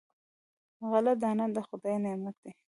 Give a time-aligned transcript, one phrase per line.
[0.89, 2.51] غله دانه د خدای نعمت دی.